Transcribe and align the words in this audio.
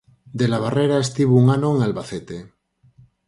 De 0.41 0.47
la 0.47 0.57
Barrera 0.63 0.97
estivo 1.05 1.35
un 1.41 1.47
ano 1.55 1.69
en 1.75 1.83
Albacete. 1.83 2.37